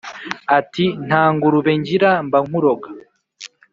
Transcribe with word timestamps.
Ati: 0.57 0.85
"Nta 1.07 1.23
ngurube 1.33 1.71
ngira 1.79 2.09
mba 2.25 2.37
nkuroga! 2.45 2.89